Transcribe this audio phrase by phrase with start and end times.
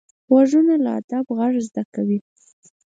[0.29, 2.19] غوږونه له ادب غږ زده کوي